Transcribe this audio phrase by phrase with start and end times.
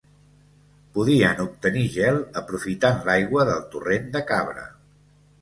[0.95, 4.67] Podien obtenir gel aprofitant l'aigua del torrent de Cabra.